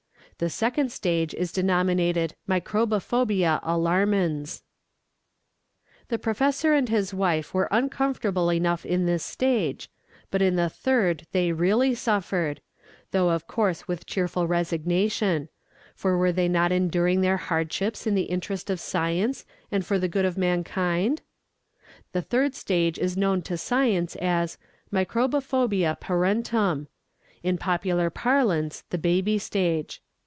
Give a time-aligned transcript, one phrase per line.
[0.37, 4.63] The second stage is denominated microbophobia alarmans.
[6.07, 9.87] The professor and his wife were uncomfortable enough in this stage,
[10.31, 12.59] but in the third they really suffered,
[13.11, 15.49] though of course with cheerful resignation;
[15.93, 20.07] for were they not enduring their hardships in the interest of science and for the
[20.09, 21.21] good of mankind?
[22.13, 24.57] The third stage is known to science as
[24.91, 26.87] microbophobia parentum;
[27.43, 30.01] in popular parlance, the baby stage.